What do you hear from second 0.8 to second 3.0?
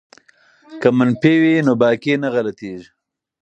که منفي وي نو باقی نه غلطیږي.